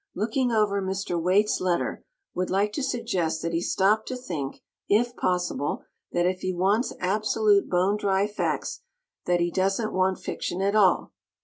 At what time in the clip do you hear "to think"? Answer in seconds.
4.07-4.63